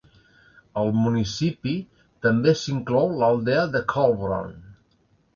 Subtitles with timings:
[0.83, 1.73] Al municipi,
[2.27, 4.57] també s'inclou l'aldea de Kollbrunn.